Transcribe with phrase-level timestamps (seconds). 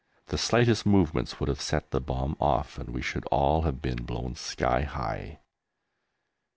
[0.29, 4.01] The slightest movements would have set the bomb off and we should all have been
[4.03, 5.41] blown sky high.